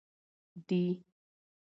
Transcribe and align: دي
دي 0.67 0.79